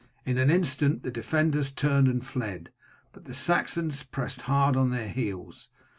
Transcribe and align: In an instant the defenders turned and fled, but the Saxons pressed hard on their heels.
In 0.25 0.39
an 0.39 0.49
instant 0.49 1.03
the 1.03 1.11
defenders 1.11 1.69
turned 1.71 2.07
and 2.07 2.25
fled, 2.25 2.71
but 3.11 3.25
the 3.25 3.35
Saxons 3.35 4.01
pressed 4.01 4.41
hard 4.49 4.75
on 4.75 4.89
their 4.89 5.09
heels. 5.09 5.69